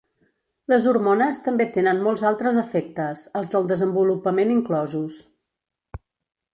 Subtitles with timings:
[0.71, 5.23] Les hormones també tenen molts altres efectes, els del desenvolupament inclosos.